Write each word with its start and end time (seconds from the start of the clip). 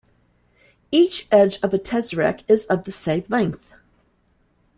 Each 0.91 1.27
edge 1.29 1.59
of 1.61 1.75
a 1.75 1.77
tesseract 1.77 2.41
is 2.47 2.65
of 2.65 2.85
the 2.85 2.91
same 2.91 3.23
length. 3.29 3.71